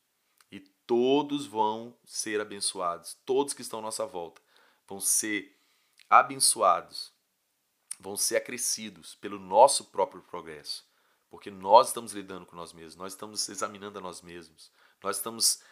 E 0.53 0.61
todos 0.87 1.47
vão 1.47 1.97
ser 2.05 2.41
abençoados. 2.41 3.17
Todos 3.25 3.55
que 3.55 3.63
estão 3.63 3.79
à 3.79 3.83
nossa 3.83 4.07
volta 4.07 4.43
vão 4.87 5.01
ser 5.01 5.57
abençoados, 6.09 7.13
vão 7.99 8.17
ser 8.17 8.37
acrescidos 8.37 9.15
pelo 9.15 9.39
nosso 9.39 9.87
próprio 9.87 10.21
progresso. 10.23 10.85
Porque 11.31 11.51
nós 11.51 11.89
estamos 11.89 12.13
lidando 12.13 12.45
com 12.45 12.57
nós 12.57 12.73
mesmos, 12.73 12.97
nós 12.97 13.13
estamos 13.13 13.49
examinando 13.49 13.99
a 13.99 14.03
nós 14.03 14.21
mesmos, 14.21 14.71
nós 15.03 15.17
estamos 15.17 15.63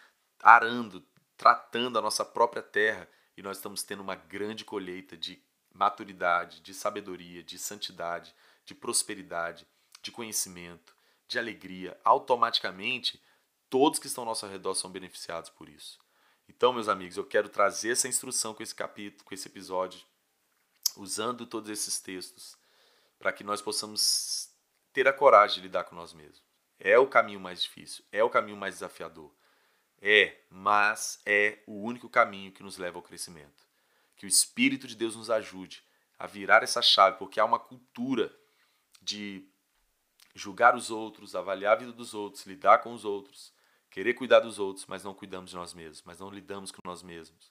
arando, 0.41 1.05
tratando 1.37 1.99
a 1.99 2.01
nossa 2.01 2.23
própria 2.23 2.63
terra 2.63 3.07
e 3.35 3.43
nós 3.43 3.57
estamos 3.57 3.83
tendo 3.83 4.01
uma 4.01 4.15
grande 4.15 4.63
colheita 4.63 5.17
de 5.17 5.43
maturidade, 5.79 6.59
de 6.59 6.73
sabedoria, 6.73 7.41
de 7.41 7.57
santidade, 7.57 8.35
de 8.65 8.75
prosperidade, 8.75 9.65
de 10.01 10.11
conhecimento, 10.11 10.93
de 11.25 11.39
alegria. 11.39 11.97
Automaticamente, 12.03 13.23
todos 13.69 13.97
que 13.97 14.07
estão 14.07 14.23
ao 14.23 14.27
nosso 14.27 14.45
redor 14.45 14.75
são 14.75 14.91
beneficiados 14.91 15.49
por 15.49 15.69
isso. 15.69 15.97
Então, 16.49 16.73
meus 16.73 16.89
amigos, 16.89 17.15
eu 17.15 17.25
quero 17.25 17.47
trazer 17.47 17.91
essa 17.91 18.09
instrução 18.09 18.53
com 18.53 18.61
esse 18.61 18.75
capítulo, 18.75 19.23
com 19.23 19.33
esse 19.33 19.47
episódio, 19.47 20.01
usando 20.97 21.47
todos 21.47 21.69
esses 21.69 21.97
textos, 21.97 22.57
para 23.17 23.31
que 23.31 23.43
nós 23.43 23.61
possamos 23.61 24.49
ter 24.91 25.07
a 25.07 25.13
coragem 25.13 25.57
de 25.57 25.61
lidar 25.61 25.85
com 25.85 25.95
nós 25.95 26.11
mesmos. 26.11 26.43
É 26.77 26.99
o 26.99 27.07
caminho 27.07 27.39
mais 27.39 27.63
difícil, 27.63 28.03
é 28.11 28.21
o 28.21 28.29
caminho 28.29 28.57
mais 28.57 28.75
desafiador. 28.75 29.33
É, 30.01 30.41
mas 30.49 31.21
é 31.25 31.59
o 31.65 31.81
único 31.83 32.09
caminho 32.09 32.51
que 32.51 32.63
nos 32.63 32.77
leva 32.77 32.97
ao 32.97 33.03
crescimento, 33.03 33.68
Que 34.19 34.25
o 34.25 34.27
Espírito 34.27 34.85
de 34.85 34.97
Deus 34.97 35.15
nos 35.15 35.29
ajude 35.29 35.81
a 36.19 36.27
virar 36.27 36.61
essa 36.61 36.81
chave, 36.81 37.17
porque 37.17 37.39
há 37.39 37.45
uma 37.45 37.57
cultura 37.57 38.35
de 39.01 39.47
julgar 40.35 40.75
os 40.75 40.91
outros, 40.91 41.35
avaliar 41.35 41.77
a 41.77 41.79
vida 41.79 41.93
dos 41.93 42.13
outros, 42.13 42.45
lidar 42.45 42.79
com 42.79 42.93
os 42.93 43.05
outros, 43.05 43.53
querer 43.89 44.13
cuidar 44.15 44.41
dos 44.41 44.59
outros, 44.59 44.85
mas 44.85 45.05
não 45.05 45.13
cuidamos 45.13 45.51
de 45.51 45.55
nós 45.55 45.73
mesmos, 45.73 46.03
mas 46.05 46.19
não 46.19 46.29
lidamos 46.29 46.69
com 46.69 46.81
nós 46.83 47.01
mesmos, 47.01 47.49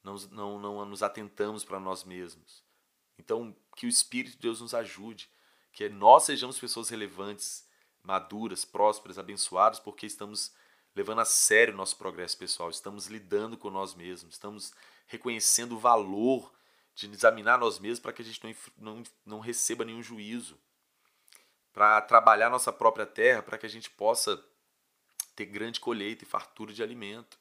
não, 0.00 0.14
não, 0.30 0.60
não 0.60 0.84
nos 0.84 1.02
atentamos 1.02 1.64
para 1.64 1.80
nós 1.80 2.04
mesmos. 2.04 2.62
Então, 3.18 3.52
que 3.74 3.86
o 3.86 3.88
Espírito 3.88 4.36
de 4.36 4.42
Deus 4.42 4.60
nos 4.60 4.74
ajude, 4.74 5.28
que 5.72 5.88
nós 5.88 6.22
sejamos 6.22 6.56
pessoas 6.56 6.88
relevantes, 6.88 7.68
maduras, 8.00 8.64
prósperas, 8.64 9.18
abençoadas, 9.18 9.80
porque 9.80 10.06
estamos 10.06 10.54
levando 10.94 11.20
a 11.20 11.24
sério 11.24 11.74
o 11.74 11.76
nosso 11.76 11.96
progresso 11.96 12.38
pessoal, 12.38 12.70
estamos 12.70 13.08
lidando 13.08 13.58
com 13.58 13.70
nós 13.70 13.92
mesmos, 13.92 14.34
estamos 14.34 14.72
reconhecendo 15.06 15.76
o 15.76 15.78
valor 15.78 16.52
de 16.94 17.10
examinar 17.10 17.58
nós 17.58 17.78
mesmos 17.78 18.00
para 18.00 18.12
que 18.12 18.22
a 18.22 18.24
gente 18.24 18.42
não, 18.42 18.54
não, 18.78 19.02
não 19.24 19.40
receba 19.40 19.84
nenhum 19.84 20.02
juízo, 20.02 20.58
para 21.72 22.00
trabalhar 22.00 22.48
nossa 22.48 22.72
própria 22.72 23.04
terra, 23.04 23.42
para 23.42 23.58
que 23.58 23.66
a 23.66 23.68
gente 23.68 23.90
possa 23.90 24.42
ter 25.34 25.44
grande 25.44 25.78
colheita 25.78 26.24
e 26.24 26.26
fartura 26.26 26.72
de 26.72 26.82
alimento. 26.82 27.38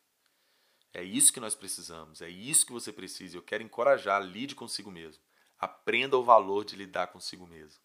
É 0.94 1.02
isso 1.02 1.32
que 1.32 1.40
nós 1.40 1.56
precisamos, 1.56 2.22
é 2.22 2.30
isso 2.30 2.66
que 2.66 2.74
você 2.74 2.92
precisa. 2.92 3.38
Eu 3.38 3.42
quero 3.42 3.64
encorajar, 3.64 4.22
lide 4.22 4.54
consigo 4.54 4.92
mesmo. 4.92 5.24
Aprenda 5.58 6.18
o 6.18 6.24
valor 6.24 6.66
de 6.66 6.76
lidar 6.76 7.08
consigo 7.08 7.48
mesmo. 7.48 7.80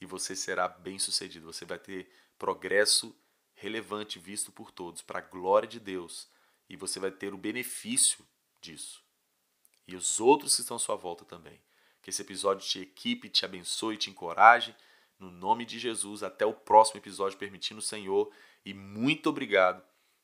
E 0.00 0.06
você 0.06 0.34
será 0.34 0.66
bem 0.66 0.98
sucedido. 0.98 1.52
Você 1.52 1.64
vai 1.64 1.78
ter 1.78 2.10
progresso 2.36 3.16
relevante 3.54 4.18
visto 4.18 4.50
por 4.50 4.72
todos, 4.72 5.00
para 5.00 5.20
a 5.20 5.22
glória 5.22 5.68
de 5.68 5.78
Deus. 5.78 6.28
E 6.68 6.76
você 6.76 6.98
vai 6.98 7.12
ter 7.12 7.32
o 7.32 7.38
benefício 7.38 8.26
disso. 8.60 9.03
E 9.86 9.94
os 9.94 10.20
outros 10.20 10.54
que 10.54 10.62
estão 10.62 10.76
à 10.76 10.80
sua 10.80 10.96
volta 10.96 11.24
também. 11.24 11.60
Que 12.02 12.10
esse 12.10 12.22
episódio 12.22 12.66
te 12.66 12.80
equipe, 12.80 13.28
te 13.28 13.44
abençoe, 13.44 13.96
te 13.96 14.10
encoraje. 14.10 14.74
No 15.18 15.30
nome 15.30 15.64
de 15.64 15.78
Jesus, 15.78 16.22
até 16.22 16.44
o 16.44 16.52
próximo 16.52 16.98
episódio, 16.98 17.38
permitindo 17.38 17.80
o 17.80 17.82
Senhor. 17.82 18.30
E 18.64 18.72
muito 18.74 19.28
obrigado 19.28 19.82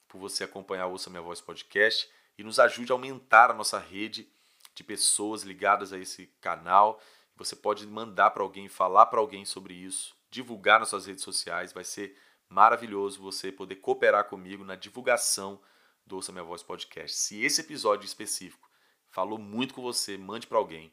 por 0.09 0.19
você 0.19 0.45
acompanhar 0.45 0.87
o 0.87 0.93
Ouça 0.93 1.11
Minha 1.11 1.23
Voz 1.23 1.41
podcast 1.41 2.11
e 2.37 2.43
nos 2.43 2.59
ajude 2.59 2.91
a 2.91 2.95
aumentar 2.95 3.51
a 3.51 3.55
nossa 3.55 3.79
rede 3.79 4.29
de 4.75 4.83
pessoas 4.83 5.43
ligadas 5.43 5.93
a 5.93 5.99
esse 5.99 6.27
canal. 6.41 7.01
Você 7.37 7.55
pode 7.55 7.87
mandar 7.87 8.31
para 8.31 8.43
alguém, 8.43 8.69
falar 8.69 9.07
para 9.07 9.21
alguém 9.21 9.45
sobre 9.45 9.75
isso, 9.75 10.17
divulgar 10.31 10.81
nas 10.81 10.89
suas 10.89 11.07
redes 11.07 11.23
sociais. 11.23 11.73
Vai 11.73 11.85
ser 11.85 12.17
maravilhoso 12.49 13.21
você 13.21 13.53
poder 13.53 13.77
cooperar 13.77 14.25
comigo 14.25 14.65
na 14.65 14.75
divulgação 14.75 15.61
do 16.07 16.17
Ouça 16.17 16.33
Minha 16.33 16.45
Voz 16.45 16.63
podcast. 16.63 17.17
Se 17.17 17.43
esse 17.43 17.61
episódio 17.61 18.07
específico 18.07 18.70
falou 19.11 19.39
muito 19.39 19.75
com 19.75 19.83
você, 19.83 20.17
mande 20.17 20.47
para 20.47 20.59
alguém, 20.59 20.93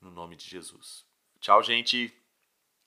no 0.00 0.10
nome 0.10 0.36
de 0.36 0.44
Jesus. 0.48 1.04
Tchau, 1.40 1.62
gente! 1.62 2.23